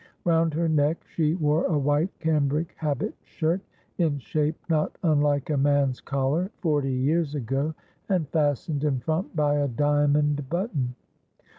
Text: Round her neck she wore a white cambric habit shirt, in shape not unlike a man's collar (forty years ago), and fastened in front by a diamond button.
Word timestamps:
Round 0.25 0.51
her 0.55 0.67
neck 0.67 1.03
she 1.05 1.35
wore 1.35 1.65
a 1.65 1.77
white 1.77 2.09
cambric 2.17 2.73
habit 2.75 3.13
shirt, 3.23 3.61
in 3.99 4.17
shape 4.17 4.55
not 4.67 4.97
unlike 5.03 5.51
a 5.51 5.57
man's 5.57 6.01
collar 6.01 6.49
(forty 6.57 6.91
years 6.91 7.35
ago), 7.35 7.75
and 8.09 8.27
fastened 8.29 8.83
in 8.83 8.99
front 8.99 9.35
by 9.35 9.57
a 9.57 9.67
diamond 9.67 10.49
button. 10.49 10.95